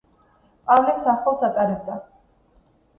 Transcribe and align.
პავლეს 0.69 1.05
სახელს 1.09 1.47
ატარებდა. 1.51 2.03